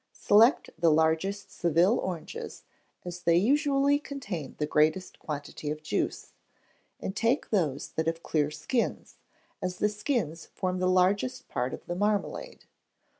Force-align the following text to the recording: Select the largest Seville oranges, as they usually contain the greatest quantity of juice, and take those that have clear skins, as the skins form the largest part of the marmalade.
Select 0.13 0.71
the 0.79 0.89
largest 0.89 1.51
Seville 1.51 1.99
oranges, 1.99 2.63
as 3.05 3.21
they 3.21 3.35
usually 3.37 3.99
contain 3.99 4.55
the 4.57 4.65
greatest 4.65 5.19
quantity 5.19 5.69
of 5.69 5.83
juice, 5.83 6.33
and 6.99 7.15
take 7.15 7.51
those 7.51 7.89
that 7.89 8.07
have 8.07 8.23
clear 8.23 8.49
skins, 8.49 9.17
as 9.61 9.77
the 9.77 9.89
skins 9.89 10.47
form 10.47 10.79
the 10.79 10.87
largest 10.89 11.49
part 11.49 11.71
of 11.71 11.85
the 11.85 11.93
marmalade. 11.93 12.65